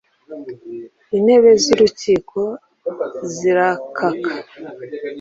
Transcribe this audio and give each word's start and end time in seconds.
Intebe 1.17 1.49
z’urukiko 1.63 2.41
zirakaka 3.33 4.33